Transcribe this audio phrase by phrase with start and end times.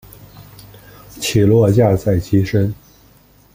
[1.19, 2.73] 起落架在机身。